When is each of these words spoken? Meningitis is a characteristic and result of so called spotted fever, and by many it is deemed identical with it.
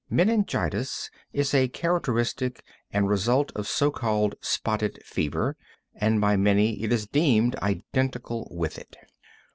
Meningitis 0.09 1.11
is 1.31 1.53
a 1.53 1.67
characteristic 1.67 2.63
and 2.91 3.07
result 3.07 3.51
of 3.53 3.67
so 3.67 3.91
called 3.91 4.33
spotted 4.41 4.97
fever, 5.05 5.55
and 5.93 6.19
by 6.19 6.35
many 6.35 6.81
it 6.81 6.91
is 6.91 7.05
deemed 7.05 7.55
identical 7.57 8.47
with 8.49 8.79
it. 8.79 8.95